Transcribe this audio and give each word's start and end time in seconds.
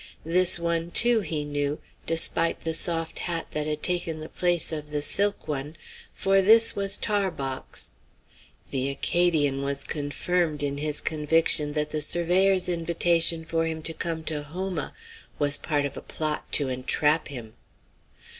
This 0.25 0.57
one, 0.57 0.89
too, 0.89 1.19
he 1.19 1.45
knew, 1.45 1.77
despite 2.07 2.61
the 2.61 2.73
soft 2.73 3.19
hat 3.19 3.45
that 3.51 3.67
had 3.67 3.83
taken 3.83 4.19
the 4.19 4.29
place 4.29 4.71
of 4.71 4.89
the 4.89 5.03
silk 5.03 5.47
one; 5.47 5.75
for 6.11 6.41
this 6.41 6.75
was 6.75 6.97
Tarbox. 6.97 7.91
The 8.71 8.89
Acadian 8.89 9.61
was 9.61 9.83
confirmed 9.83 10.63
in 10.63 10.79
his 10.79 11.01
conviction 11.01 11.73
that 11.73 11.91
the 11.91 12.01
surveyor's 12.01 12.67
invitation 12.67 13.45
for 13.45 13.67
him 13.67 13.83
to 13.83 13.93
come 13.93 14.23
to 14.23 14.41
Houma 14.41 14.91
was 15.37 15.55
part 15.57 15.85
of 15.85 15.95
a 15.95 16.01
plot 16.01 16.51
to 16.53 16.67
entrap 16.67 17.27
him. 17.27 17.53